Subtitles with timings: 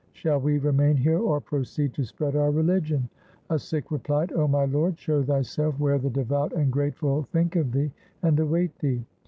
[0.13, 3.07] Shall we remain here or proceed to spread our religion?.'
[3.51, 7.71] A Sikh replied,' O my lord, show thyself where the devout and grateful think of
[7.71, 7.91] thee
[8.23, 9.05] and await thee.'